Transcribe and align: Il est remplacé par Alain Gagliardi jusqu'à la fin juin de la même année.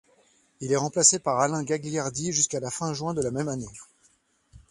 Il 0.61 0.71
est 0.71 0.75
remplacé 0.77 1.19
par 1.19 1.39
Alain 1.41 1.61
Gagliardi 1.61 2.31
jusqu'à 2.31 2.59
la 2.59 2.71
fin 2.71 2.91
juin 2.91 3.13
de 3.13 3.21
la 3.21 3.29
même 3.29 3.49
année. 3.49 3.69